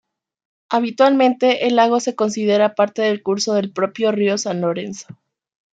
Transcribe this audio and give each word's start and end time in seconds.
Habitualmente 0.71 1.67
el 1.67 1.75
lago 1.75 1.99
se 1.99 2.15
considera 2.15 2.73
parte 2.73 3.03
del 3.03 3.21
curso 3.21 3.53
del 3.53 3.71
propio 3.71 4.11
río 4.11 4.35
San 4.39 4.59
Lorenzo. 4.59 5.05